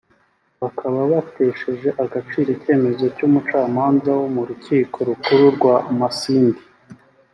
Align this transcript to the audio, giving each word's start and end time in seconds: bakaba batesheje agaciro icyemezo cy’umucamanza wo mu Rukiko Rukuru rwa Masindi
bakaba 0.61 0.99
batesheje 1.11 1.89
agaciro 2.03 2.47
icyemezo 2.57 3.05
cy’umucamanza 3.15 4.09
wo 4.19 4.27
mu 4.35 4.41
Rukiko 4.49 4.97
Rukuru 5.09 5.45
rwa 5.55 5.75
Masindi 5.97 6.61